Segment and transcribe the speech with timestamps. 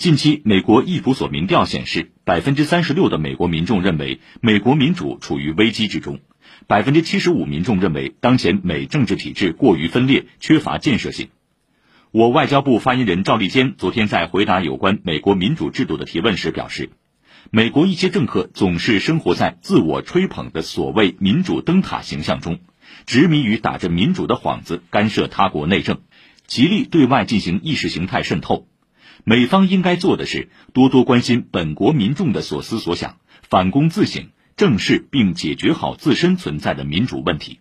[0.00, 6.20] 近期，美国易普所民调显示，百分之三十六的美国民众认为美国民主处于危机之中，
[6.66, 11.28] 百分之七十五民众认为当前美政治体制过于分裂，缺乏建设性。
[12.12, 16.88] 我外交部发言人赵立坚昨天在回答有关美国民主制度的提问时表示，
[17.50, 22.60] 美国一些政客总是生活在自我吹捧的所谓民主灯塔形象中，
[23.04, 26.00] 执迷于打着民主的幌子干涉他国内政，
[26.46, 28.66] 极力对外进行意识形态渗透。
[29.24, 37.60] 美方应该做的是多多关心本国民众的所思所想，反躬自省，正视并解决好自身存在的民主问题。